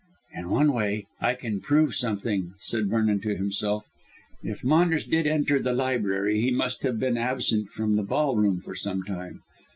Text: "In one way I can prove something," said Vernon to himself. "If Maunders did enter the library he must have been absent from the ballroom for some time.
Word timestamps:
"In 0.33 0.49
one 0.49 0.73
way 0.73 1.05
I 1.19 1.35
can 1.35 1.61
prove 1.61 1.93
something," 1.93 2.55
said 2.59 2.89
Vernon 2.89 3.21
to 3.21 3.35
himself. 3.35 3.87
"If 4.41 4.63
Maunders 4.63 5.03
did 5.05 5.27
enter 5.27 5.59
the 5.59 5.73
library 5.73 6.41
he 6.41 6.49
must 6.49 6.81
have 6.81 6.97
been 6.99 7.19
absent 7.19 7.69
from 7.69 7.97
the 7.97 8.01
ballroom 8.03 8.61
for 8.61 8.73
some 8.73 9.03
time. 9.03 9.43